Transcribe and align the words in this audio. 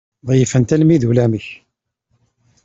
Ḍeyyfen-t 0.27 0.69
armi 0.75 0.97
d 1.01 1.03
ulamek. 1.09 1.47